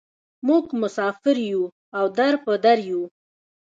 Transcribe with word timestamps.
موږ 0.47 0.65
مسافر 0.81 1.37
یوو 1.51 1.65
او 1.97 2.05
در 2.17 2.33
په 2.43 2.53
در 2.63 2.77
یوو. 2.89 3.05